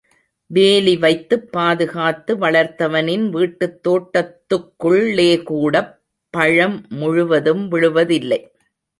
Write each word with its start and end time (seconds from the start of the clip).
வேலிவைத்துப் 0.51 1.51
பாதுகாத்து 1.51 2.37
வளர்த்தவனின் 2.37 3.29
வீட்டுத் 3.29 3.87
தோட்டத்துக்குள்ளேகூடப் 3.87 5.93
பழம் 6.33 6.85
முழுவதும் 6.89 7.71
விழுவதில்லை. 7.71 8.39